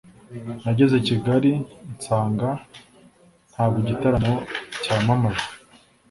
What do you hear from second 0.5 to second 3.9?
nageze Kigali nsanga ntabwo